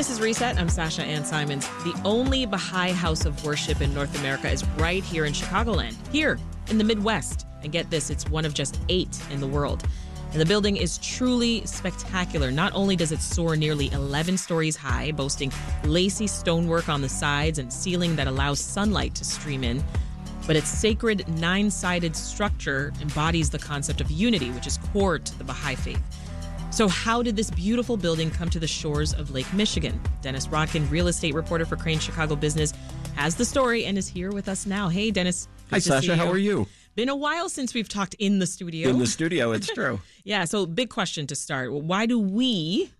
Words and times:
This 0.00 0.08
is 0.08 0.18
Reset. 0.18 0.58
I'm 0.58 0.70
Sasha 0.70 1.02
Ann 1.02 1.26
Simons. 1.26 1.68
The 1.84 1.94
only 2.06 2.46
Baha'i 2.46 2.90
house 2.90 3.26
of 3.26 3.44
worship 3.44 3.82
in 3.82 3.92
North 3.92 4.18
America 4.18 4.48
is 4.48 4.66
right 4.78 5.04
here 5.04 5.26
in 5.26 5.34
Chicagoland, 5.34 5.94
here 6.10 6.38
in 6.70 6.78
the 6.78 6.84
Midwest. 6.84 7.46
And 7.62 7.70
get 7.70 7.90
this, 7.90 8.08
it's 8.08 8.26
one 8.30 8.46
of 8.46 8.54
just 8.54 8.80
eight 8.88 9.20
in 9.30 9.40
the 9.40 9.46
world. 9.46 9.84
And 10.32 10.40
the 10.40 10.46
building 10.46 10.78
is 10.78 10.96
truly 10.96 11.66
spectacular. 11.66 12.50
Not 12.50 12.72
only 12.74 12.96
does 12.96 13.12
it 13.12 13.20
soar 13.20 13.56
nearly 13.56 13.92
11 13.92 14.38
stories 14.38 14.74
high, 14.74 15.12
boasting 15.12 15.52
lacy 15.84 16.26
stonework 16.26 16.88
on 16.88 17.02
the 17.02 17.08
sides 17.10 17.58
and 17.58 17.70
ceiling 17.70 18.16
that 18.16 18.26
allows 18.26 18.58
sunlight 18.58 19.14
to 19.16 19.24
stream 19.26 19.62
in, 19.62 19.84
but 20.46 20.56
its 20.56 20.68
sacred 20.68 21.28
nine 21.38 21.70
sided 21.70 22.16
structure 22.16 22.94
embodies 23.02 23.50
the 23.50 23.58
concept 23.58 24.00
of 24.00 24.10
unity, 24.10 24.50
which 24.52 24.66
is 24.66 24.78
core 24.94 25.18
to 25.18 25.36
the 25.36 25.44
Baha'i 25.44 25.74
faith. 25.74 26.19
So, 26.72 26.86
how 26.86 27.20
did 27.22 27.34
this 27.34 27.50
beautiful 27.50 27.96
building 27.96 28.30
come 28.30 28.48
to 28.50 28.60
the 28.60 28.66
shores 28.66 29.12
of 29.12 29.32
Lake 29.32 29.52
Michigan? 29.52 30.00
Dennis 30.22 30.46
Rodkin, 30.46 30.88
real 30.88 31.08
estate 31.08 31.34
reporter 31.34 31.64
for 31.64 31.76
Crain 31.76 31.98
Chicago 31.98 32.36
Business, 32.36 32.72
has 33.16 33.34
the 33.34 33.44
story 33.44 33.86
and 33.86 33.98
is 33.98 34.06
here 34.06 34.30
with 34.30 34.48
us 34.48 34.66
now. 34.66 34.88
Hey, 34.88 35.10
Dennis. 35.10 35.48
Hi, 35.70 35.80
Sasha. 35.80 36.16
How 36.16 36.28
are 36.30 36.38
you? 36.38 36.68
Been 36.94 37.08
a 37.08 37.16
while 37.16 37.48
since 37.48 37.74
we've 37.74 37.88
talked 37.88 38.14
in 38.14 38.38
the 38.38 38.46
studio. 38.46 38.88
In 38.88 38.98
the 39.00 39.06
studio, 39.06 39.50
it's 39.50 39.66
true. 39.74 40.00
yeah. 40.22 40.44
So, 40.44 40.64
big 40.64 40.90
question 40.90 41.26
to 41.26 41.34
start. 41.34 41.72
Why 41.72 42.06
do 42.06 42.18
we, 42.20 42.90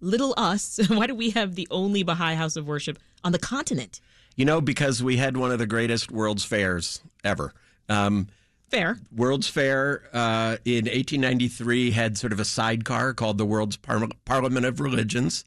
little 0.00 0.32
us, 0.38 0.80
why 0.88 1.06
do 1.06 1.14
we 1.14 1.30
have 1.30 1.54
the 1.54 1.68
only 1.70 2.02
Baha'i 2.02 2.34
house 2.34 2.56
of 2.56 2.66
worship 2.66 2.98
on 3.24 3.32
the 3.32 3.38
continent? 3.38 4.00
You 4.36 4.46
know, 4.46 4.62
because 4.62 5.02
we 5.02 5.18
had 5.18 5.36
one 5.36 5.52
of 5.52 5.58
the 5.58 5.66
greatest 5.66 6.10
World's 6.10 6.44
Fairs 6.44 7.02
ever. 7.24 7.52
Um, 7.90 8.28
Fair. 8.68 8.98
World's 9.14 9.48
Fair 9.48 10.02
uh, 10.12 10.56
in 10.64 10.84
1893 10.84 11.90
had 11.92 12.18
sort 12.18 12.32
of 12.32 12.40
a 12.40 12.44
sidecar 12.44 13.14
called 13.14 13.38
the 13.38 13.46
World's 13.46 13.76
Par- 13.76 14.08
Parliament 14.24 14.66
of 14.66 14.80
Religions. 14.80 15.44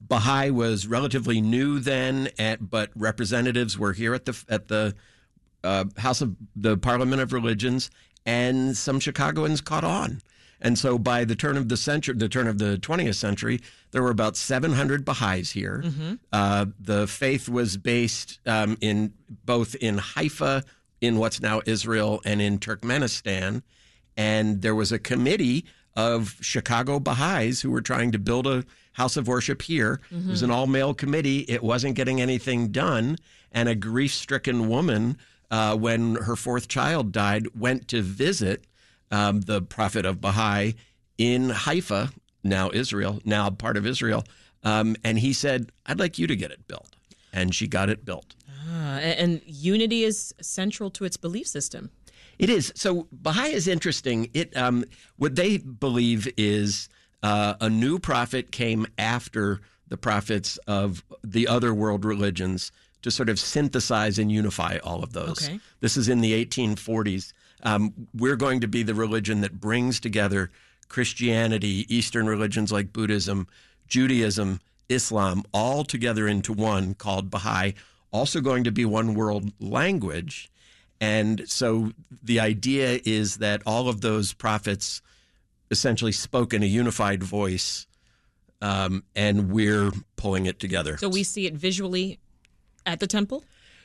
Baha'i 0.00 0.50
was 0.50 0.86
relatively 0.86 1.40
new 1.40 1.78
then, 1.78 2.28
at, 2.38 2.68
but 2.70 2.90
representatives 2.94 3.78
were 3.78 3.92
here 3.92 4.14
at 4.14 4.24
the 4.24 4.44
at 4.48 4.68
the 4.68 4.94
uh, 5.64 5.84
House 5.98 6.20
of 6.20 6.36
the 6.56 6.76
Parliament 6.76 7.22
of 7.22 7.32
Religions, 7.32 7.90
and 8.26 8.76
some 8.76 8.98
Chicagoans 9.00 9.60
caught 9.60 9.84
on. 9.84 10.20
And 10.60 10.78
so 10.78 10.96
by 10.96 11.24
the 11.24 11.34
turn 11.34 11.56
of 11.56 11.68
the 11.68 11.76
century, 11.76 12.14
the 12.16 12.28
turn 12.28 12.46
of 12.46 12.58
the 12.58 12.78
20th 12.78 13.16
century, 13.16 13.60
there 13.90 14.02
were 14.02 14.10
about 14.10 14.36
700 14.36 15.04
Baha'is 15.04 15.50
here. 15.50 15.82
Mm-hmm. 15.84 16.14
Uh, 16.32 16.66
the 16.80 17.06
faith 17.08 17.48
was 17.48 17.76
based 17.76 18.38
um, 18.46 18.78
in 18.80 19.12
both 19.28 19.74
in 19.74 19.98
Haifa, 19.98 20.62
in 21.02 21.18
what's 21.18 21.42
now 21.42 21.60
Israel 21.66 22.22
and 22.24 22.40
in 22.40 22.58
Turkmenistan. 22.58 23.62
And 24.16 24.62
there 24.62 24.74
was 24.74 24.92
a 24.92 24.98
committee 24.98 25.66
of 25.94 26.36
Chicago 26.40 26.98
Baha'is 26.98 27.60
who 27.60 27.70
were 27.70 27.82
trying 27.82 28.12
to 28.12 28.18
build 28.18 28.46
a 28.46 28.64
house 28.92 29.16
of 29.16 29.26
worship 29.26 29.62
here. 29.62 30.00
Mm-hmm. 30.10 30.28
It 30.28 30.30
was 30.30 30.42
an 30.42 30.50
all 30.50 30.66
male 30.66 30.94
committee. 30.94 31.40
It 31.40 31.62
wasn't 31.62 31.96
getting 31.96 32.20
anything 32.20 32.68
done. 32.68 33.18
And 33.50 33.68
a 33.68 33.74
grief 33.74 34.14
stricken 34.14 34.68
woman, 34.68 35.18
uh, 35.50 35.76
when 35.76 36.14
her 36.14 36.36
fourth 36.36 36.68
child 36.68 37.12
died, 37.12 37.48
went 37.58 37.88
to 37.88 38.00
visit 38.00 38.64
um, 39.10 39.42
the 39.42 39.60
prophet 39.60 40.06
of 40.06 40.20
Baha'i 40.20 40.74
in 41.18 41.50
Haifa, 41.50 42.12
now 42.44 42.70
Israel, 42.72 43.20
now 43.24 43.50
part 43.50 43.76
of 43.76 43.86
Israel. 43.86 44.24
Um, 44.62 44.96
and 45.02 45.18
he 45.18 45.32
said, 45.32 45.72
I'd 45.84 45.98
like 45.98 46.18
you 46.18 46.26
to 46.28 46.36
get 46.36 46.52
it 46.52 46.66
built. 46.68 46.96
And 47.32 47.54
she 47.54 47.66
got 47.66 47.88
it 47.88 48.04
built. 48.04 48.34
Ah, 48.68 48.98
and 48.98 49.40
unity 49.46 50.04
is 50.04 50.34
central 50.40 50.90
to 50.90 51.04
its 51.04 51.16
belief 51.16 51.46
system. 51.46 51.90
It 52.38 52.50
is. 52.50 52.72
So 52.74 53.08
Baha'i 53.12 53.52
is 53.52 53.68
interesting. 53.68 54.30
It 54.34 54.56
um, 54.56 54.84
what 55.16 55.36
they 55.36 55.58
believe 55.58 56.28
is 56.36 56.88
uh, 57.22 57.54
a 57.60 57.70
new 57.70 57.98
prophet 57.98 58.50
came 58.52 58.86
after 58.98 59.60
the 59.88 59.96
prophets 59.96 60.56
of 60.66 61.04
the 61.22 61.46
other 61.46 61.74
world 61.74 62.04
religions 62.04 62.72
to 63.02 63.10
sort 63.10 63.28
of 63.28 63.38
synthesize 63.38 64.18
and 64.18 64.30
unify 64.30 64.78
all 64.82 65.02
of 65.02 65.12
those. 65.12 65.48
Okay. 65.48 65.60
This 65.80 65.96
is 65.96 66.08
in 66.08 66.20
the 66.20 66.44
1840s. 66.44 67.32
Um, 67.64 67.92
we're 68.14 68.36
going 68.36 68.60
to 68.60 68.68
be 68.68 68.82
the 68.82 68.94
religion 68.94 69.40
that 69.42 69.60
brings 69.60 70.00
together 70.00 70.50
Christianity, 70.88 71.86
Eastern 71.94 72.26
religions 72.26 72.72
like 72.72 72.92
Buddhism, 72.92 73.48
Judaism, 73.86 74.60
Islam, 74.88 75.42
all 75.52 75.84
together 75.84 76.28
into 76.28 76.52
one 76.52 76.94
called 76.94 77.30
Baha'i 77.30 77.74
also 78.12 78.40
going 78.40 78.64
to 78.64 78.72
be 78.72 78.84
one 78.84 79.14
world 79.14 79.52
language. 79.60 80.50
And 81.00 81.48
so 81.48 81.92
the 82.22 82.38
idea 82.40 83.00
is 83.04 83.38
that 83.38 83.62
all 83.66 83.88
of 83.88 84.00
those 84.00 84.32
prophets 84.32 85.02
essentially 85.70 86.12
spoke 86.12 86.54
in 86.54 86.62
a 86.62 86.66
unified 86.66 87.22
voice, 87.22 87.86
um, 88.60 89.02
and 89.16 89.50
we're 89.50 89.90
pulling 90.16 90.46
it 90.46 90.60
together. 90.60 90.96
So 90.98 91.08
we 91.08 91.24
see 91.24 91.46
it 91.46 91.54
visually 91.54 92.20
at 92.86 93.00
the 93.00 93.06
temple? 93.06 93.44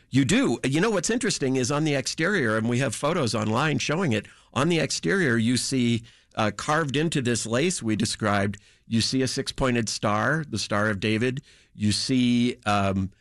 You 0.09 0.25
do. 0.25 0.59
You 0.63 0.79
know 0.79 0.89
what's 0.89 1.09
interesting 1.09 1.57
is 1.57 1.71
on 1.71 1.83
the 1.83 1.95
exterior, 1.95 2.57
and 2.57 2.69
we 2.69 2.79
have 2.79 2.95
photos 2.95 3.35
online 3.35 3.79
showing 3.79 4.13
it. 4.13 4.25
On 4.53 4.69
the 4.69 4.79
exterior, 4.79 5.37
you 5.37 5.57
see 5.57 6.03
uh, 6.35 6.51
carved 6.55 6.95
into 6.95 7.21
this 7.21 7.45
lace 7.45 7.83
we 7.83 7.95
described, 7.95 8.57
you 8.87 9.01
see 9.01 9.21
a 9.21 9.27
six 9.27 9.51
pointed 9.51 9.89
star, 9.89 10.45
the 10.49 10.57
Star 10.57 10.89
of 10.89 10.99
David. 10.99 11.41
You 11.75 11.91
see 11.91 12.57
um, 12.65 13.11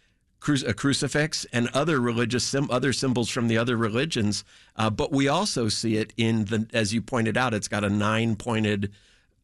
a 0.49 0.75
crucifix 0.75 1.45
and 1.53 1.69
other 1.75 2.01
religious 2.01 2.45
sim- 2.45 2.71
other 2.71 2.93
symbols 2.93 3.29
from 3.29 3.49
the 3.49 3.59
other 3.59 3.77
religions. 3.77 4.45
Uh, 4.77 4.91
but 4.91 5.13
we 5.13 5.29
also 5.29 5.69
see 5.69 5.97
it 5.97 6.13
in 6.17 6.45
the, 6.47 6.69
as 6.73 6.95
you 6.95 7.03
pointed 7.03 7.37
out, 7.37 7.55
it's 7.55 7.69
got 7.69 7.85
a 7.85 7.91
nine 7.91 8.37
pointed 8.37 8.93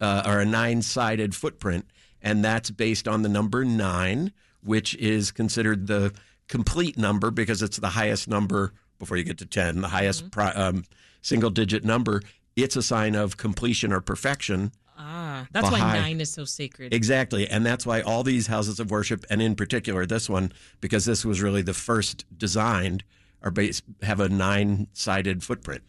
uh, 0.00 0.22
or 0.26 0.40
a 0.40 0.44
nine 0.44 0.82
sided 0.82 1.34
footprint, 1.34 1.86
and 2.20 2.44
that's 2.44 2.70
based 2.70 3.08
on 3.08 3.22
the 3.22 3.28
number 3.28 3.64
nine, 3.64 4.32
which 4.62 4.94
is 4.96 5.30
considered 5.30 5.86
the 5.86 6.12
complete 6.48 6.98
number 6.98 7.30
because 7.30 7.62
it's 7.62 7.78
the 7.78 7.90
highest 7.90 8.28
number 8.28 8.72
before 8.98 9.16
you 9.16 9.24
get 9.24 9.38
to 9.38 9.46
ten, 9.46 9.80
the 9.80 9.88
highest 9.88 10.20
mm-hmm. 10.20 10.30
pri- 10.30 10.52
um, 10.52 10.84
single 11.20 11.50
digit 11.50 11.84
number. 11.84 12.22
It's 12.54 12.76
a 12.76 12.82
sign 12.82 13.14
of 13.14 13.36
completion 13.36 13.92
or 13.92 14.00
perfection. 14.00 14.72
Ah, 14.96 15.46
that's 15.52 15.68
Baha'i. 15.68 15.80
why 15.80 15.98
nine 15.98 16.20
is 16.20 16.30
so 16.30 16.44
sacred. 16.44 16.92
Exactly. 16.94 17.48
And 17.48 17.64
that's 17.64 17.84
why 17.86 18.00
all 18.02 18.22
these 18.22 18.46
houses 18.46 18.78
of 18.78 18.90
worship, 18.90 19.24
and 19.30 19.42
in 19.42 19.54
particular 19.54 20.06
this 20.06 20.28
one, 20.28 20.52
because 20.80 21.04
this 21.04 21.24
was 21.24 21.40
really 21.40 21.62
the 21.62 21.74
first 21.74 22.24
designed, 22.36 23.02
are 23.42 23.50
based, 23.50 23.82
have 24.02 24.20
a 24.20 24.28
nine 24.28 24.86
sided 24.92 25.42
footprint. 25.42 25.82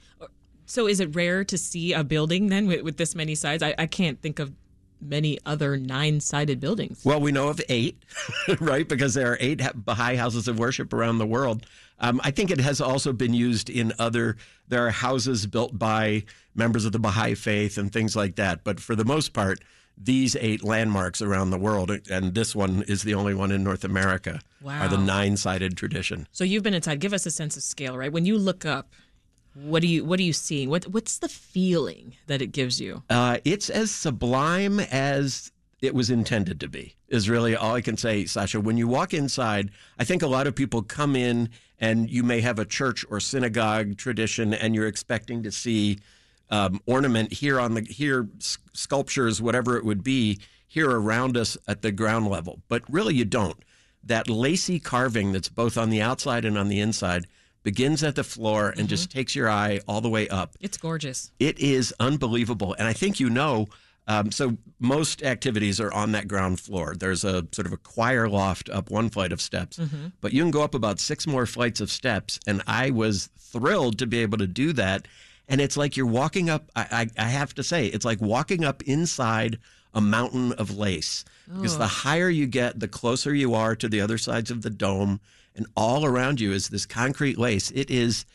So 0.66 0.88
is 0.88 1.00
it 1.00 1.14
rare 1.14 1.44
to 1.44 1.58
see 1.58 1.94
a 1.94 2.04
building 2.04 2.48
then 2.48 2.68
with, 2.68 2.82
with 2.82 2.98
this 2.98 3.14
many 3.14 3.36
sides? 3.36 3.62
I, 3.62 3.76
I 3.78 3.86
can't 3.86 4.22
think 4.22 4.40
of 4.40 4.54
many 5.04 5.40
other 5.46 5.78
nine 5.78 6.20
sided 6.20 6.60
buildings. 6.60 7.02
Well, 7.04 7.20
we 7.20 7.32
know 7.32 7.50
of 7.50 7.62
eight, 7.70 8.02
right? 8.60 8.88
Because 8.88 9.14
there 9.14 9.32
are 9.32 9.38
eight 9.40 9.62
Baha'i 9.76 10.16
houses 10.16 10.48
of 10.48 10.60
worship 10.60 10.94
around 10.94 11.18
the 11.18 11.26
world. 11.26 11.66
Um, 12.00 12.20
I 12.24 12.32
think 12.32 12.52
it 12.52 12.60
has 12.60 12.82
also 12.82 13.14
been 13.14 13.34
used 13.34 13.70
in 13.70 13.94
other, 14.00 14.36
there 14.68 14.86
are 14.86 14.92
houses 14.92 15.46
built 15.46 15.78
by 15.78 16.24
members 16.56 16.86
of 16.86 16.92
the 16.92 17.00
Baha'i 17.00 17.36
faith 17.36 17.78
and 17.78 17.92
things 17.92 18.16
like 18.16 18.36
that. 18.36 18.64
But 18.64 18.80
for 18.80 18.96
the 18.96 19.06
most 19.06 19.34
part, 19.34 19.60
these 19.98 20.36
eight 20.38 20.64
landmarks 20.64 21.22
around 21.22 21.52
the 21.52 21.58
world, 21.58 21.92
and 22.10 22.34
this 22.34 22.56
one 22.56 22.84
is 22.88 23.04
the 23.04 23.14
only 23.14 23.34
one 23.34 23.52
in 23.52 23.64
North 23.64 23.84
America, 23.84 24.42
wow. 24.62 24.82
are 24.82 24.88
the 24.88 24.98
nine 24.98 25.38
sided 25.38 25.78
tradition. 25.78 26.28
So 26.32 26.44
you've 26.44 26.64
been 26.64 26.74
inside. 26.74 27.00
Give 27.00 27.14
us 27.14 27.26
a 27.26 27.32
sense 27.32 27.56
of 27.56 27.64
scale, 27.64 27.98
right? 27.98 28.12
When 28.12 28.26
you 28.26 28.38
look 28.38 28.66
up, 28.66 28.92
what 29.54 29.82
do 29.82 29.88
you 29.88 30.04
what 30.04 30.20
are 30.20 30.24
you 30.24 30.34
seeing? 30.34 30.70
What 30.70 30.86
what's 30.86 31.20
the 31.20 31.30
feeling 31.30 32.16
that 32.28 32.42
it 32.42 32.48
gives 32.48 32.82
you? 32.82 33.04
Uh, 33.10 33.38
it's 33.46 33.70
as 33.70 33.92
sublime 33.92 34.80
as 34.80 35.52
it 35.82 35.94
was 35.94 36.10
intended 36.10 36.60
to 36.62 36.68
be. 36.68 36.96
Is 37.10 37.30
really 37.30 37.56
all 37.56 37.76
I 37.76 37.82
can 37.82 37.98
say, 37.98 38.26
Sasha. 38.26 38.60
When 38.60 38.78
you 38.78 38.88
walk 38.88 39.14
inside, 39.14 39.70
I 40.00 40.04
think 40.04 40.22
a 40.22 40.28
lot 40.28 40.48
of 40.48 40.56
people 40.56 40.82
come 40.82 41.16
in 41.16 41.50
and 41.80 42.10
you 42.10 42.24
may 42.24 42.42
have 42.42 42.60
a 42.60 42.66
church 42.66 43.06
or 43.10 43.20
synagogue 43.20 43.98
tradition, 43.98 44.54
and 44.54 44.74
you're 44.74 44.88
expecting 44.88 45.44
to 45.44 45.52
see 45.52 46.00
um, 46.50 46.80
ornament 46.88 47.34
here 47.34 47.60
on 47.60 47.74
the 47.74 47.82
here 47.82 48.30
sculptures, 48.74 49.42
whatever 49.42 49.78
it 49.78 49.86
would 49.86 50.04
be, 50.04 50.40
here 50.68 50.90
around 50.90 51.38
us 51.38 51.58
at 51.68 51.82
the 51.82 51.92
ground 51.92 52.28
level. 52.28 52.62
But 52.70 52.84
really, 52.90 53.16
you 53.16 53.26
don't. 53.26 53.58
That 54.04 54.30
lacy 54.30 54.80
carving 54.80 55.32
that's 55.32 55.50
both 55.50 55.78
on 55.78 55.90
the 55.90 56.02
outside 56.02 56.46
and 56.46 56.58
on 56.58 56.70
the 56.70 56.80
inside 56.80 57.28
begins 57.64 58.04
at 58.04 58.16
the 58.16 58.24
floor 58.24 58.70
and 58.70 58.80
mm-hmm. 58.80 58.88
just 58.88 59.10
takes 59.10 59.36
your 59.36 59.50
eye 59.50 59.80
all 59.88 60.02
the 60.02 60.10
way 60.10 60.28
up. 60.28 60.56
It's 60.60 60.78
gorgeous. 60.78 61.32
It 61.40 61.60
is 61.60 61.94
unbelievable. 62.00 62.76
And 62.78 62.88
I 62.88 62.94
think 62.94 63.20
you 63.20 63.30
know, 63.30 63.68
um, 64.08 64.32
so 64.32 64.58
most 64.80 65.24
activities 65.24 65.80
are 65.80 65.92
on 65.94 66.12
that 66.12 66.28
ground 66.28 66.60
floor. 66.60 66.94
There's 66.98 67.24
a 67.24 67.48
sort 67.52 67.66
of 67.66 67.74
a 67.74 67.78
choir 67.78 68.28
loft 68.28 68.70
up 68.70 68.90
one 68.92 69.10
flight 69.10 69.32
of 69.32 69.42
steps, 69.42 69.78
mm-hmm. 69.78 70.08
but 70.20 70.34
you 70.34 70.42
can 70.42 70.52
go 70.52 70.62
up 70.62 70.76
about 70.76 71.00
six 71.00 71.26
more 71.26 71.46
flights 71.46 71.80
of 71.80 71.90
steps. 71.90 72.40
And 72.46 72.62
I 72.68 72.90
was 72.92 73.30
thrilled 73.40 74.00
to 74.00 74.08
be 74.08 74.20
able 74.20 74.40
to 74.40 74.48
do 74.48 74.74
that. 74.74 75.08
And 75.48 75.62
it's 75.62 75.78
like 75.78 75.96
you're 75.96 76.06
walking 76.06 76.50
up, 76.50 76.70
I, 76.76 77.10
I, 77.18 77.24
I 77.26 77.30
have 77.30 77.54
to 77.56 77.64
say, 77.64 77.88
it's 77.88 78.06
like 78.06 78.22
walking 78.22 78.66
up 78.66 78.84
inside 78.84 79.60
a 79.94 80.02
mountain 80.02 80.54
of 80.54 80.76
lace. 80.76 81.26
Because 81.48 81.78
the 81.78 81.88
higher 81.88 82.30
you 82.30 82.48
get, 82.48 82.80
the 82.80 82.88
closer 82.88 83.34
you 83.34 83.54
are 83.54 83.76
to 83.76 83.90
the 83.90 84.02
other 84.02 84.18
sides 84.18 84.50
of 84.50 84.62
the 84.62 84.70
dome 84.70 85.20
and 85.56 85.68
all 85.76 86.06
around 86.06 86.40
you 86.40 86.52
is 86.52 86.70
this 86.70 86.86
concrete 86.86 87.38
lace. 87.38 87.70
It 87.72 87.92
is 87.92 88.26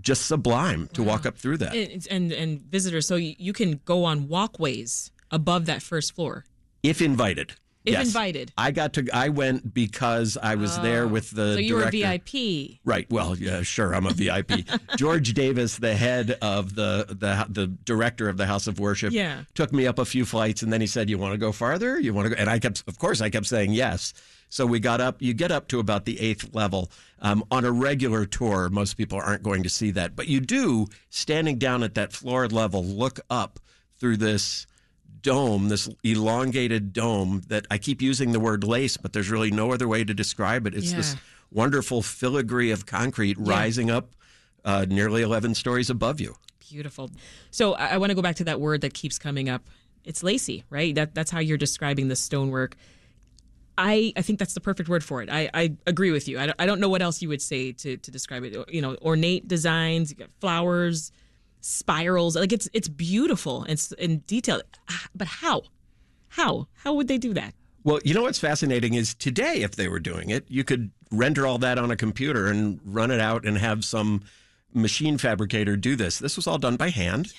just 0.00 0.26
sublime 0.26 0.88
to 0.94 1.02
wow. 1.02 1.12
walk 1.12 1.26
up 1.26 1.38
through 1.38 1.58
that. 1.58 1.74
And, 1.74 2.06
and, 2.10 2.32
and 2.32 2.60
visitors, 2.60 3.06
so 3.06 3.16
you 3.16 3.52
can 3.52 3.80
go 3.84 4.04
on 4.04 4.28
walkways 4.28 5.12
above 5.30 5.66
that 5.66 5.82
first 5.82 6.14
floor 6.14 6.44
if 6.82 7.00
invited. 7.00 7.52
If 7.84 7.92
Yes. 7.94 8.06
invited. 8.08 8.52
I 8.58 8.70
got 8.72 8.92
to. 8.94 9.08
I 9.12 9.30
went 9.30 9.72
because 9.72 10.36
I 10.42 10.54
was 10.56 10.78
there 10.80 11.06
with 11.06 11.30
the 11.30 11.42
Oh. 11.42 11.54
so 11.54 11.58
you 11.60 11.78
director. 11.78 11.86
were 11.98 12.18
VIP. 12.18 12.80
Right. 12.84 13.06
Well, 13.10 13.36
yeah, 13.36 13.62
sure. 13.62 13.94
I'm 13.94 14.06
a 14.06 14.12
VIP. 14.12 14.64
George 14.96 15.32
Davis, 15.32 15.76
the 15.78 15.94
head 15.96 16.36
of 16.42 16.74
the 16.74 17.06
the 17.08 17.46
the 17.48 17.66
director 17.66 18.28
of 18.28 18.36
the 18.36 18.46
House 18.46 18.66
of 18.66 18.78
Worship, 18.78 19.12
Yeah. 19.12 19.44
took 19.54 19.72
me 19.72 19.86
up 19.86 19.98
a 19.98 20.04
few 20.04 20.24
flights, 20.26 20.62
and 20.62 20.72
then 20.72 20.80
he 20.80 20.86
said, 20.86 21.08
"You 21.08 21.16
want 21.18 21.32
to 21.32 21.38
go 21.38 21.52
farther? 21.52 21.98
You 21.98 22.12
want 22.12 22.28
to 22.28 22.34
go?" 22.34 22.40
And 22.40 22.50
I 22.50 22.58
kept, 22.58 22.82
of 22.86 22.98
course, 22.98 23.20
I 23.20 23.30
kept 23.30 23.46
saying 23.46 23.72
yes. 23.72 24.12
So 24.52 24.66
we 24.66 24.80
got 24.80 25.00
up. 25.00 25.22
You 25.22 25.32
get 25.32 25.50
up 25.52 25.68
to 25.68 25.78
about 25.78 26.04
the 26.06 26.20
eighth 26.20 26.52
level 26.52 26.90
um, 27.22 27.44
on 27.52 27.64
a 27.64 27.70
regular 27.70 28.26
tour. 28.26 28.68
Most 28.68 28.94
people 28.96 29.18
aren't 29.18 29.44
going 29.44 29.62
to 29.62 29.68
see 29.70 29.90
that, 29.92 30.16
but 30.16 30.26
you 30.26 30.40
do 30.40 30.86
standing 31.08 31.56
down 31.56 31.82
at 31.84 31.94
that 31.94 32.12
floor 32.12 32.48
level. 32.48 32.84
Look 32.84 33.20
up 33.30 33.60
through 34.00 34.16
this 34.16 34.66
dome, 35.22 35.68
this 35.68 35.88
elongated 36.02 36.92
dome 36.92 37.42
that 37.48 37.66
I 37.70 37.78
keep 37.78 38.02
using 38.02 38.32
the 38.32 38.40
word 38.40 38.64
lace, 38.64 38.96
but 38.96 39.12
there's 39.12 39.30
really 39.30 39.50
no 39.50 39.72
other 39.72 39.88
way 39.88 40.04
to 40.04 40.14
describe 40.14 40.66
it. 40.66 40.74
It's 40.74 40.92
this 40.92 41.16
wonderful 41.50 42.02
filigree 42.02 42.70
of 42.70 42.86
concrete 42.86 43.36
rising 43.38 43.90
up 43.90 44.14
uh, 44.64 44.86
nearly 44.88 45.22
11 45.22 45.54
stories 45.54 45.90
above 45.90 46.20
you. 46.20 46.36
Beautiful. 46.68 47.10
So 47.50 47.74
I, 47.74 47.88
I 47.88 47.98
want 47.98 48.10
to 48.10 48.14
go 48.14 48.22
back 48.22 48.36
to 48.36 48.44
that 48.44 48.60
word 48.60 48.82
that 48.82 48.94
keeps 48.94 49.18
coming 49.18 49.48
up. 49.48 49.62
It's 50.04 50.22
lacy, 50.22 50.64
right? 50.70 50.94
That 50.94 51.14
that's 51.14 51.30
how 51.30 51.40
you're 51.40 51.58
describing 51.58 52.08
the 52.08 52.16
stonework. 52.16 52.76
I, 53.76 54.12
I 54.16 54.22
think 54.22 54.38
that's 54.38 54.54
the 54.54 54.60
perfect 54.60 54.88
word 54.88 55.02
for 55.02 55.22
it. 55.22 55.30
I, 55.30 55.48
I 55.54 55.74
agree 55.86 56.10
with 56.10 56.28
you. 56.28 56.38
I 56.38 56.46
don't, 56.46 56.56
I 56.58 56.66
don't 56.66 56.80
know 56.80 56.88
what 56.88 57.00
else 57.00 57.22
you 57.22 57.28
would 57.28 57.40
say 57.40 57.72
to, 57.72 57.96
to 57.96 58.10
describe 58.10 58.44
it. 58.44 58.54
You 58.68 58.82
know, 58.82 58.96
ornate 59.00 59.48
designs, 59.48 60.10
you 60.10 60.16
got 60.16 60.28
flowers, 60.38 61.12
spirals. 61.60 62.36
Like 62.36 62.52
it's 62.52 62.68
it's 62.72 62.88
beautiful 62.88 63.62
and 63.62 63.72
it's 63.72 63.92
in 63.92 64.18
detail. 64.20 64.62
Ah, 64.88 65.06
But 65.14 65.28
how? 65.28 65.62
How? 66.28 66.68
How 66.74 66.94
would 66.94 67.08
they 67.08 67.18
do 67.18 67.34
that? 67.34 67.54
Well, 67.82 67.98
you 68.04 68.12
know 68.14 68.22
what's 68.22 68.38
fascinating 68.38 68.94
is 68.94 69.14
today, 69.14 69.62
if 69.62 69.72
they 69.76 69.88
were 69.88 70.00
doing 70.00 70.30
it, 70.30 70.44
you 70.48 70.64
could 70.64 70.90
render 71.10 71.46
all 71.46 71.58
that 71.58 71.78
on 71.78 71.90
a 71.90 71.96
computer 71.96 72.46
and 72.46 72.78
run 72.84 73.10
it 73.10 73.20
out 73.20 73.44
and 73.44 73.58
have 73.58 73.84
some 73.84 74.22
machine 74.74 75.18
fabricator 75.18 75.76
do 75.76 75.96
this. 75.96 76.18
This 76.18 76.36
was 76.36 76.46
all 76.46 76.58
done 76.58 76.76
by 76.76 76.90
hand. 76.90 77.32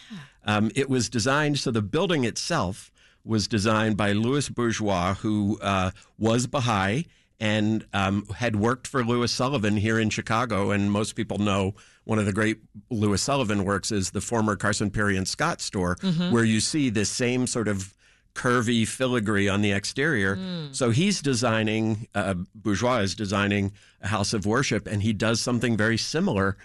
Um, 0.45 0.71
it 0.75 0.89
was 0.89 1.09
designed 1.09 1.59
so 1.59 1.71
the 1.71 1.81
building 1.81 2.23
itself 2.25 2.91
was 3.23 3.47
designed 3.47 3.95
by 3.95 4.11
Louis 4.13 4.49
Bourgeois, 4.49 5.13
who 5.13 5.59
uh, 5.61 5.91
was 6.17 6.47
Baha'i 6.47 7.05
and 7.41 7.85
um, 7.91 8.25
had 8.35 8.55
worked 8.55 8.87
for 8.87 9.03
Louis 9.03 9.31
Sullivan 9.31 9.75
here 9.75 9.99
in 9.99 10.09
Chicago. 10.11 10.69
And 10.71 10.91
most 10.91 11.13
people 11.15 11.39
know 11.39 11.73
one 12.03 12.19
of 12.19 12.25
the 12.27 12.31
great 12.31 12.59
Louis 12.91 13.19
Sullivan 13.19 13.65
works 13.65 13.91
is 13.91 14.11
the 14.11 14.21
former 14.21 14.55
Carson 14.55 14.91
Pirie 14.91 15.17
and 15.17 15.27
Scott 15.27 15.59
store, 15.59 15.97
where 16.31 16.43
you 16.45 16.59
see 16.59 16.89
this 16.91 17.09
same 17.09 17.47
sort 17.47 17.67
of 17.67 17.93
curvy 18.35 18.87
filigree 18.87 19.49
on 19.49 19.61
the 19.61 19.71
exterior. 19.71 20.37
So 20.71 20.91
he's 20.91 21.21
designing, 21.21 22.07
uh, 22.15 22.35
Bourgeois 22.55 22.99
is 22.99 23.15
designing 23.15 23.73
a 24.01 24.07
house 24.07 24.33
of 24.33 24.45
worship, 24.45 24.87
and 24.87 25.01
he 25.01 25.11
does 25.11 25.41
something 25.41 25.75
very 25.75 25.97
similar. 25.97 26.55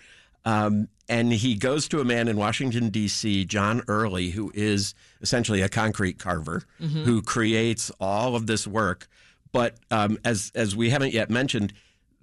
Um, 0.45 0.89
and 1.09 1.33
he 1.33 1.55
goes 1.57 1.89
to 1.89 2.01
a 2.01 2.05
man 2.05 2.29
in 2.29 2.37
Washington, 2.37 2.91
D.C., 2.91 3.47
John 3.47 3.83
Earley, 3.89 4.31
who 4.31 4.53
is 4.55 4.95
essentially 5.23 5.61
a 5.63 5.69
concrete 5.69 6.19
carver 6.19 6.63
who 6.79 7.21
creates 7.23 7.91
all 7.99 8.37
of 8.37 8.47
this 8.47 8.67
work. 8.67 9.09
But 9.57 9.77
um, 9.91 10.19
as, 10.25 10.53
as 10.55 10.77
we 10.77 10.91
haven't 10.91 11.15
yet 11.15 11.31
mentioned, 11.31 11.73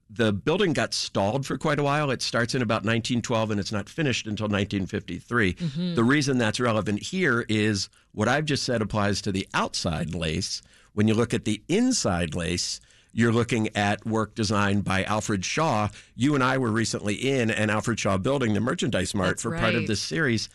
the 0.09 0.31
building 0.31 0.73
got 0.73 0.93
stalled 0.93 1.45
for 1.45 1.57
quite 1.57 1.79
a 1.79 1.83
while. 1.83 2.11
It 2.11 2.21
starts 2.21 2.53
in 2.53 2.61
about 2.61 2.83
1912 2.83 3.51
and 3.51 3.59
it's 3.59 3.71
not 3.71 3.89
finished 3.89 4.27
until 4.27 4.45
1953. 4.45 5.53
The 5.95 6.03
reason 6.03 6.37
that's 6.37 6.59
relevant 6.59 7.01
here 7.01 7.45
is 7.49 7.89
what 8.11 8.27
I've 8.27 8.45
just 8.45 8.63
said 8.63 8.81
applies 8.81 9.21
to 9.23 9.31
the 9.31 9.47
outside 9.55 10.13
lace. 10.13 10.61
When 10.93 11.07
you 11.07 11.15
look 11.15 11.33
at 11.33 11.45
the 11.45 11.63
inside 11.67 12.35
lace, 12.35 12.79
you're 13.11 13.31
looking 13.33 13.75
at 13.75 14.05
work 14.05 14.35
designed 14.35 14.83
by 14.83 15.03
Alfred 15.05 15.43
Shaw. 15.43 15.89
You 16.15 16.35
and 16.35 16.43
I 16.43 16.59
were 16.59 16.71
recently 16.71 17.15
in 17.15 17.49
an 17.49 17.71
Alfred 17.71 17.99
Shaw 17.99 18.17
building, 18.17 18.53
the 18.53 18.59
Merchandise 18.59 19.15
Mart, 19.15 19.29
That's 19.29 19.41
for 19.43 19.57
part 19.57 19.73
of 19.73 19.87
this 19.87 20.01
series, 20.01 20.49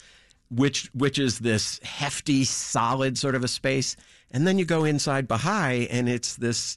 which 0.51 0.91
which 0.95 1.19
is 1.19 1.41
this 1.41 1.81
hefty, 1.83 2.45
solid 2.45 3.19
sort 3.19 3.35
of 3.35 3.43
a 3.43 3.49
space. 3.49 3.97
And 4.31 4.47
then 4.47 4.59
you 4.59 4.65
go 4.65 4.85
inside 4.85 5.27
Baha'i, 5.27 5.87
and 5.89 6.09
it's 6.09 6.37
this 6.37 6.77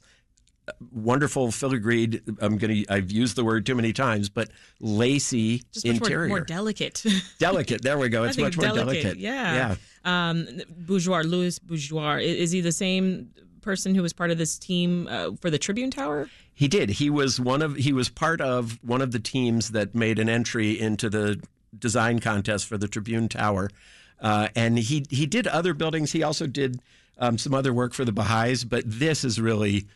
wonderful 0.90 1.48
filigreed. 1.48 2.38
I'm 2.40 2.58
gonna. 2.58 2.82
I've 2.88 3.10
used 3.10 3.36
the 3.36 3.44
word 3.44 3.66
too 3.66 3.74
many 3.74 3.92
times, 3.92 4.28
but 4.28 4.48
lacy 4.80 5.62
Just 5.72 5.86
interior, 5.86 6.28
more, 6.28 6.38
more 6.38 6.44
delicate. 6.44 7.04
delicate. 7.38 7.82
There 7.82 7.98
we 7.98 8.08
go. 8.08 8.24
It's 8.24 8.38
much 8.38 8.56
more 8.56 8.66
delicate. 8.66 9.16
Yeah. 9.18 9.76
Um, 10.04 10.46
Bourgeois, 10.68 11.20
Louis 11.20 11.58
Bourgeois. 11.58 12.16
Is 12.16 12.50
he 12.50 12.60
the 12.60 12.72
same 12.72 13.30
person 13.60 13.94
who 13.94 14.02
was 14.02 14.12
part 14.12 14.30
of 14.30 14.38
this 14.38 14.58
team 14.58 15.06
uh, 15.08 15.30
for 15.40 15.50
the 15.50 15.58
Tribune 15.58 15.90
Tower? 15.90 16.28
He 16.54 16.68
did. 16.68 16.90
He 16.90 17.10
was 17.10 17.40
one 17.40 17.62
of. 17.62 17.76
He 17.76 17.92
was 17.92 18.08
part 18.08 18.40
of 18.40 18.78
one 18.82 19.02
of 19.02 19.12
the 19.12 19.20
teams 19.20 19.70
that 19.70 19.94
made 19.94 20.18
an 20.18 20.28
entry 20.28 20.78
into 20.78 21.08
the 21.08 21.40
design 21.78 22.18
contest 22.18 22.66
for 22.66 22.76
the 22.76 22.88
Tribune 22.88 23.28
Tower, 23.28 23.70
uh, 24.20 24.48
and 24.54 24.78
he 24.78 25.04
he 25.10 25.26
did 25.26 25.46
other 25.46 25.74
buildings. 25.74 26.12
He 26.12 26.22
also 26.22 26.46
did 26.46 26.80
um, 27.18 27.38
some 27.38 27.54
other 27.54 27.72
work 27.72 27.94
for 27.94 28.04
the 28.04 28.12
Baha'is, 28.12 28.64
but 28.64 28.84
this 28.86 29.24
is 29.24 29.40
really. 29.40 29.86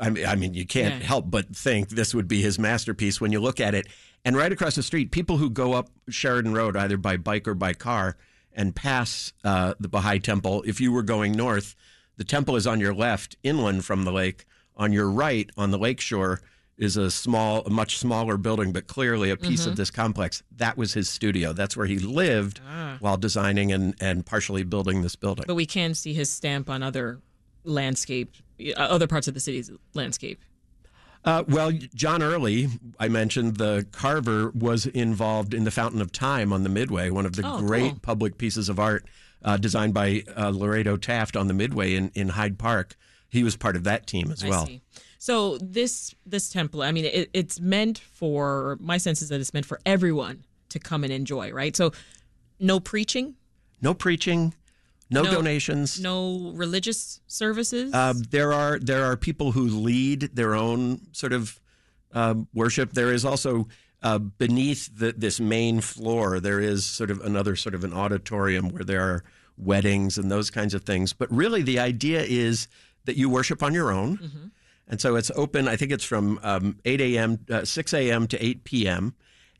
I 0.00 0.10
mean, 0.10 0.26
I 0.26 0.36
mean, 0.36 0.54
you 0.54 0.64
can't 0.64 1.00
Yeah. 1.00 1.06
help 1.08 1.28
but 1.28 1.56
think 1.56 1.88
this 1.88 2.14
would 2.14 2.28
be 2.28 2.40
his 2.40 2.56
masterpiece 2.56 3.20
when 3.20 3.32
you 3.32 3.40
look 3.40 3.58
at 3.58 3.74
it. 3.74 3.88
And 4.24 4.36
right 4.36 4.52
across 4.52 4.76
the 4.76 4.82
street, 4.84 5.10
people 5.10 5.38
who 5.38 5.50
go 5.50 5.72
up 5.72 5.90
Sheridan 6.08 6.54
Road 6.54 6.76
either 6.76 6.96
by 6.96 7.16
bike 7.16 7.48
or 7.48 7.54
by 7.54 7.72
car 7.72 8.16
and 8.52 8.76
pass 8.76 9.32
uh, 9.42 9.74
the 9.80 9.88
Baha'i 9.88 10.20
Temple. 10.20 10.62
If 10.66 10.80
you 10.80 10.92
were 10.92 11.02
going 11.02 11.32
north, 11.32 11.74
the 12.16 12.22
temple 12.24 12.54
is 12.54 12.64
on 12.64 12.78
your 12.78 12.94
left, 12.94 13.36
inland 13.42 13.84
from 13.84 14.04
the 14.04 14.12
lake. 14.12 14.44
On 14.76 14.92
your 14.92 15.10
right, 15.10 15.50
on 15.56 15.72
the 15.72 15.78
lake 15.78 16.00
shore, 16.00 16.40
is 16.78 16.96
a 16.96 17.10
small, 17.10 17.62
a 17.66 17.70
much 17.70 17.98
smaller 17.98 18.36
building, 18.36 18.72
but 18.72 18.86
clearly 18.86 19.30
a 19.30 19.36
piece 19.36 19.66
of 19.66 19.76
this 19.76 19.90
complex. 19.90 20.42
That 20.56 20.76
was 20.78 20.94
his 20.94 21.08
studio. 21.10 21.52
That's 21.52 21.76
where 21.76 21.86
he 21.86 21.98
lived 21.98 22.60
while 23.00 23.16
designing 23.16 23.72
and, 23.72 23.94
and 24.00 24.24
partially 24.24 24.62
building 24.62 25.02
this 25.02 25.16
building. 25.16 25.44
But 25.46 25.56
we 25.56 25.66
can 25.66 25.94
see 25.94 26.14
his 26.14 26.30
stamp 26.30 26.70
on 26.70 26.82
other 26.82 27.20
landscape, 27.64 28.32
uh, 28.60 28.80
other 28.80 29.06
parts 29.06 29.28
of 29.28 29.34
the 29.34 29.40
city's 29.40 29.70
landscape. 29.94 30.40
Uh, 31.24 31.42
well, 31.48 31.72
John 31.94 32.22
Earley, 32.22 32.68
I 32.98 33.08
mentioned 33.08 33.56
the 33.56 33.86
carver 33.92 34.50
was 34.50 34.86
involved 34.86 35.52
in 35.52 35.64
the 35.64 35.70
Fountain 35.72 36.00
of 36.00 36.12
Time 36.12 36.52
on 36.52 36.62
the 36.62 36.68
Midway, 36.68 37.10
one 37.10 37.26
of 37.26 37.34
the 37.34 37.42
Oh, 37.44 37.58
great 37.58 37.90
cool. 37.90 37.98
public 38.00 38.38
pieces 38.38 38.68
of 38.68 38.78
art 38.78 39.04
uh, 39.44 39.56
designed 39.56 39.94
by 39.94 40.22
uh, 40.36 40.50
Lorado 40.50 40.96
Taft 40.96 41.36
on 41.36 41.48
the 41.48 41.54
Midway 41.54 41.94
in, 41.94 42.10
in 42.14 42.30
Hyde 42.30 42.56
Park. 42.58 42.96
He 43.28 43.42
was 43.42 43.56
part 43.56 43.74
of 43.76 43.84
that 43.84 44.06
team 44.06 44.30
as 44.30 44.44
well. 44.44 44.66
See. 44.66 44.80
So 45.18 45.58
this 45.58 46.14
this 46.24 46.48
temple, 46.48 46.82
I 46.82 46.92
mean, 46.92 47.04
it, 47.04 47.28
it's 47.34 47.60
meant 47.60 47.98
for. 47.98 48.78
My 48.80 48.98
sense 48.98 49.20
is 49.20 49.28
that 49.30 49.40
it's 49.40 49.52
meant 49.52 49.66
for 49.66 49.80
everyone 49.84 50.44
to 50.70 50.78
come 50.78 51.02
and 51.04 51.12
enjoy, 51.12 51.50
right? 51.50 51.74
So, 51.76 51.92
no 52.60 52.78
preaching, 52.78 53.34
No 53.82 53.94
preaching, 53.94 54.54
no, 55.10 55.22
No- 55.22 55.30
donations. 55.32 56.00
no 56.00 56.52
religious 56.54 57.20
services. 57.26 57.92
Uh, 57.92 58.14
there 58.30 58.52
are 58.52 58.78
there 58.78 59.04
are 59.04 59.16
people 59.16 59.52
who 59.52 59.62
lead 59.66 60.30
their 60.34 60.54
own 60.54 61.00
sort 61.12 61.32
of 61.32 61.60
um, 62.12 62.46
worship. 62.54 62.92
There 62.92 63.12
is 63.12 63.24
also 63.24 63.66
uh, 64.02 64.18
beneath 64.18 64.88
the, 64.96 65.12
this 65.12 65.40
main 65.40 65.80
floor, 65.80 66.38
there 66.38 66.60
is 66.60 66.86
sort 66.86 67.10
of 67.10 67.20
another 67.22 67.56
sort 67.56 67.74
of 67.74 67.82
an 67.82 67.92
auditorium 67.92 68.68
where 68.68 68.84
there 68.84 69.02
are 69.02 69.24
weddings 69.56 70.16
and 70.16 70.30
those 70.30 70.50
kinds 70.50 70.72
of 70.74 70.84
things. 70.84 71.12
But 71.12 71.28
really, 71.32 71.62
the 71.62 71.80
idea 71.80 72.22
is 72.22 72.68
that 73.06 73.16
you 73.16 73.28
worship 73.28 73.62
on 73.62 73.74
your 73.74 73.90
own, 73.90 74.52
and 74.88 75.00
so 75.00 75.16
it's 75.16 75.30
open. 75.34 75.68
I 75.68 75.76
think 75.76 75.92
it's 75.92 76.04
from 76.04 76.40
um, 76.42 76.78
eight 76.84 77.00
a.m., 77.00 77.38
uh, 77.50 77.64
six 77.64 77.92
a.m. 77.92 78.26
to 78.28 78.44
eight 78.44 78.64
p.m. 78.64 79.14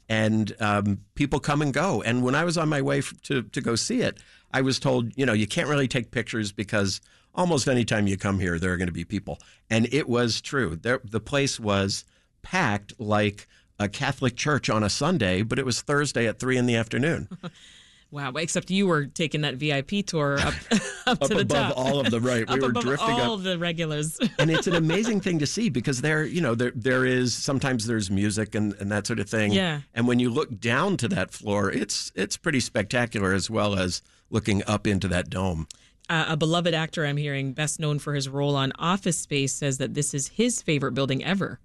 And 0.08 0.54
um, 0.58 1.00
people 1.14 1.38
come 1.38 1.60
and 1.60 1.72
go. 1.72 2.02
And 2.02 2.22
when 2.22 2.34
I 2.34 2.44
was 2.44 2.56
on 2.56 2.70
my 2.70 2.80
way 2.80 3.02
to, 3.24 3.42
to 3.42 3.60
go 3.60 3.74
see 3.74 4.00
it, 4.00 4.18
I 4.52 4.62
was 4.62 4.78
told, 4.78 5.12
you 5.16 5.26
know, 5.26 5.34
you 5.34 5.46
can't 5.46 5.68
really 5.68 5.86
take 5.86 6.10
pictures 6.10 6.50
because 6.50 7.02
almost 7.34 7.68
any 7.68 7.84
time 7.84 8.06
you 8.06 8.16
come 8.16 8.38
here, 8.38 8.58
there 8.58 8.72
are 8.72 8.78
going 8.78 8.88
to 8.88 8.92
be 8.92 9.04
people. 9.04 9.38
And 9.68 9.86
it 9.92 10.08
was 10.08 10.40
true. 10.40 10.76
There, 10.76 11.00
the 11.04 11.20
place 11.20 11.60
was 11.60 12.06
packed 12.40 12.94
like 12.98 13.46
a 13.78 13.88
Catholic 13.88 14.34
church 14.34 14.70
on 14.70 14.82
a 14.82 14.90
Sunday, 14.90 15.42
but 15.42 15.58
it 15.58 15.66
was 15.66 15.82
Thursday 15.82 16.26
at 16.26 16.38
three 16.38 16.56
in 16.56 16.64
the 16.64 16.76
afternoon. 16.76 17.28
wow, 18.10 18.32
except 18.32 18.70
you 18.70 18.86
were 18.86 19.06
taking 19.06 19.42
that 19.42 19.56
VIP 19.56 20.04
tour 20.06 20.38
up 20.40 20.54
up, 20.70 20.82
Up 21.06 21.20
to 21.28 21.34
the 21.34 21.40
above 21.40 21.74
top. 21.74 21.78
all 21.78 22.00
of 22.00 22.10
the 22.10 22.20
right, 22.20 22.46
we 22.48 22.54
up 22.54 22.60
were 22.60 22.68
above 22.70 22.82
drifting 22.84 23.08
all 23.10 23.34
up. 23.38 23.42
the 23.42 23.58
regulars. 23.58 24.18
and 24.38 24.50
it's 24.50 24.66
an 24.66 24.74
amazing 24.74 25.20
thing 25.20 25.38
to 25.38 25.46
see 25.46 25.68
because 25.70 26.00
there, 26.02 26.24
you 26.24 26.40
know, 26.40 26.54
there 26.54 26.72
there 26.74 27.04
is 27.06 27.34
sometimes 27.34 27.86
there's 27.86 28.10
music 28.10 28.54
and, 28.54 28.74
and 28.74 28.90
that 28.92 29.06
sort 29.06 29.18
of 29.20 29.28
thing. 29.28 29.52
Yeah. 29.52 29.80
And 29.94 30.06
when 30.06 30.18
you 30.18 30.28
look 30.30 30.58
down 30.60 30.96
to 30.98 31.08
that 31.08 31.30
floor, 31.32 31.70
it's 31.70 32.12
it's 32.14 32.36
pretty 32.36 32.60
spectacular 32.60 33.32
as 33.32 33.48
well 33.48 33.78
as 33.78 34.02
looking 34.30 34.62
up 34.66 34.86
into 34.86 35.08
that 35.08 35.30
dome. 35.30 35.66
uh, 36.10 36.26
a 36.28 36.36
beloved 36.36 36.74
actor 36.74 37.06
I'm 37.06 37.16
hearing, 37.16 37.52
best 37.54 37.80
known 37.80 37.98
for 37.98 38.14
his 38.14 38.28
role 38.28 38.54
on 38.56 38.72
Office 38.78 39.16
Space, 39.18 39.52
says 39.54 39.78
that 39.78 39.94
this 39.94 40.12
is 40.12 40.28
his 40.28 40.60
favorite 40.60 40.92
building 40.92 41.24
ever. 41.24 41.58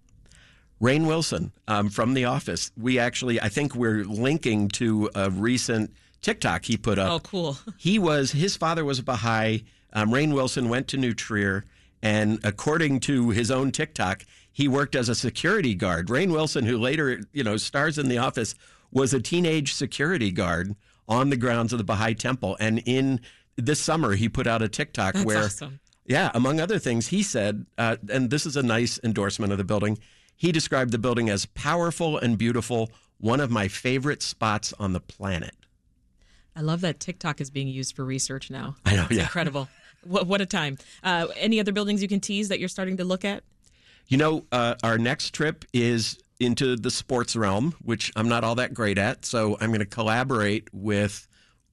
Rainn 0.81 1.05
Wilson 1.07 1.51
um, 1.67 1.89
from 1.89 2.13
The 2.13 2.25
Office. 2.25 2.71
We 2.77 2.99
actually, 2.99 3.39
I 3.39 3.47
think 3.49 3.73
we're 3.75 4.03
linking 4.03 4.67
to 4.69 5.09
a 5.15 5.29
recent 5.29 5.93
TikTok 6.23 6.65
he 6.65 6.77
put 6.77 6.97
up. 6.97 7.11
Oh, 7.11 7.19
cool. 7.19 7.57
He 7.77 7.99
was 7.99 8.31
his 8.31 8.57
father 8.57 8.83
was 8.83 8.97
a 8.99 9.03
Baha'i. 9.03 9.63
Um, 9.93 10.09
Rainn 10.11 10.33
Wilson 10.33 10.69
went 10.69 10.87
to 10.87 10.97
New 10.97 11.13
Trier, 11.13 11.65
And 12.01 12.39
according 12.43 12.99
to 13.01 13.29
his 13.29 13.51
own 13.51 13.71
TikTok, 13.71 14.25
he 14.51 14.67
worked 14.67 14.95
as 14.95 15.07
a 15.09 15.15
security 15.15 15.75
guard. 15.75 16.07
Rainn 16.07 16.31
Wilson, 16.31 16.65
who 16.65 16.77
later, 16.77 17.21
you 17.31 17.43
know, 17.43 17.57
stars 17.57 17.97
in 17.99 18.07
The 18.09 18.17
Office, 18.17 18.55
was 18.91 19.13
a 19.13 19.19
teenage 19.21 19.73
security 19.73 20.31
guard 20.31 20.75
on 21.07 21.29
the 21.29 21.37
grounds 21.37 21.73
of 21.73 21.77
the 21.77 21.83
Baha'i 21.83 22.15
Temple. 22.15 22.57
And 22.59 22.79
in 22.85 23.19
this 23.55 23.79
summer, 23.79 24.13
he 24.15 24.29
put 24.29 24.47
out 24.47 24.61
a 24.61 24.67
TikTok 24.69 25.13
That's 25.13 25.25
where, 25.25 25.43
awesome. 25.43 25.79
yeah, 26.05 26.31
among 26.33 26.59
other 26.59 26.79
things, 26.79 27.07
he 27.07 27.21
said, 27.23 27.65
uh, 27.77 27.97
and 28.09 28.29
this 28.29 28.45
is 28.45 28.55
a 28.57 28.63
nice 28.63 28.99
endorsement 29.03 29.51
of 29.51 29.57
the 29.57 29.63
building. 29.63 29.97
He 30.35 30.51
described 30.51 30.91
the 30.91 30.97
building 30.97 31.29
as 31.29 31.45
powerful 31.47 32.17
and 32.17 32.37
beautiful, 32.37 32.89
one 33.19 33.39
of 33.39 33.51
my 33.51 33.67
favorite 33.67 34.23
spots 34.23 34.73
on 34.79 34.93
the 34.93 34.99
planet. 34.99 35.55
I 36.55 36.61
love 36.61 36.81
that 36.81 36.99
TikTok 36.99 37.41
is 37.41 37.49
being 37.49 37.67
used 37.67 37.95
for 37.95 38.05
research 38.05 38.49
now. 38.51 38.75
I 38.85 38.95
know, 38.95 39.03
It's 39.09 39.13
yeah. 39.13 39.23
incredible. 39.23 39.69
What, 40.03 40.27
what 40.27 40.41
a 40.41 40.45
time. 40.45 40.77
Uh, 41.03 41.27
any 41.37 41.59
other 41.59 41.71
buildings 41.71 42.01
you 42.01 42.07
can 42.07 42.19
tease 42.19 42.49
that 42.49 42.59
you're 42.59 42.69
starting 42.69 42.97
to 42.97 43.03
look 43.03 43.23
at? 43.25 43.43
You 44.07 44.17
know, 44.17 44.45
uh, 44.51 44.75
our 44.83 44.97
next 44.97 45.33
trip 45.33 45.65
is 45.73 46.17
into 46.39 46.75
the 46.75 46.91
sports 46.91 47.35
realm, 47.35 47.73
which 47.81 48.11
I'm 48.15 48.27
not 48.27 48.43
all 48.43 48.55
that 48.55 48.73
great 48.73 48.97
at. 48.97 49.25
So 49.25 49.57
I'm 49.61 49.69
going 49.69 49.79
to 49.79 49.85
collaborate 49.85 50.67
with 50.73 51.27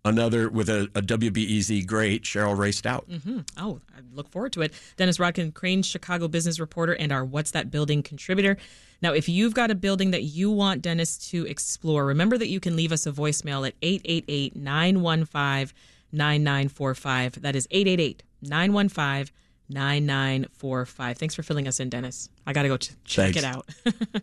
another 0.04 0.49
with 0.49 0.68
a, 0.68 0.82
a 0.94 1.02
WBEZ 1.02 1.87
great, 1.87 2.22
Cheryl 2.22 2.56
Raye-Stout. 2.56 3.06
Hmm. 3.25 3.40
Oh, 3.58 3.80
look 4.14 4.28
forward 4.28 4.52
to 4.54 4.62
it. 4.62 4.72
Dennis 4.96 5.18
Rodkin, 5.18 5.52
Crain 5.54 5.82
Chicago 5.82 6.28
business 6.28 6.58
reporter 6.60 6.92
and 6.92 7.12
our 7.12 7.24
What's 7.24 7.50
That 7.52 7.70
Building 7.70 8.02
contributor. 8.02 8.56
Now, 9.02 9.12
if 9.12 9.28
you've 9.28 9.54
got 9.54 9.70
a 9.70 9.74
building 9.74 10.10
that 10.10 10.24
you 10.24 10.50
want 10.50 10.82
Dennis 10.82 11.16
to 11.30 11.46
explore, 11.46 12.04
remember 12.04 12.36
that 12.38 12.48
you 12.48 12.60
can 12.60 12.76
leave 12.76 12.92
us 12.92 13.06
a 13.06 13.12
voicemail 13.12 13.66
at 13.66 13.74
888 13.82 14.56
915 14.56 15.74
9945. 16.12 17.42
That 17.42 17.56
is 17.56 17.66
888 17.70 18.22
915 18.42 19.34
9945. 19.68 21.16
Thanks 21.18 21.34
for 21.34 21.42
filling 21.42 21.68
us 21.68 21.80
in, 21.80 21.88
Dennis. 21.88 22.28
I 22.46 22.52
got 22.52 22.62
to 22.62 22.68
go 22.68 22.76
ch- 22.76 22.90
check 23.04 23.34
Thanks. 23.34 23.38
it 23.38 23.44
out. 23.44 23.68